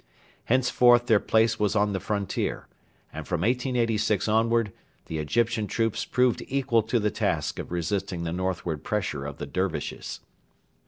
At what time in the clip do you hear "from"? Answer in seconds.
3.27-3.41